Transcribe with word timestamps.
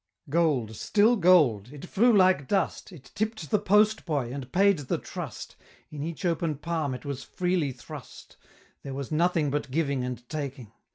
Gold, 0.31 0.75
still 0.75 1.15
gold 1.15 1.67
it 1.71 1.85
flew 1.85 2.11
like 2.11 2.47
dust! 2.47 2.91
It 2.91 3.11
tipp'd 3.13 3.51
the 3.51 3.59
post 3.59 4.03
boy, 4.03 4.33
and 4.33 4.51
paid 4.51 4.79
the 4.79 4.97
trust; 4.97 5.55
In 5.91 6.01
each 6.01 6.25
open 6.25 6.55
palm 6.57 6.95
it 6.95 7.05
was 7.05 7.23
freely 7.23 7.71
thrust; 7.71 8.35
There 8.81 8.95
was 8.95 9.11
nothing 9.11 9.51
but 9.51 9.69
giving 9.69 10.03
and 10.03 10.27
taking! 10.27 10.71